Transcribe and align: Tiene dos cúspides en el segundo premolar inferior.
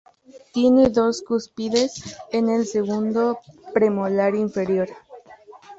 Tiene 0.51 0.89
dos 0.89 1.21
cúspides 1.21 2.17
en 2.31 2.49
el 2.49 2.65
segundo 2.65 3.37
premolar 3.71 4.33
inferior. 4.33 4.89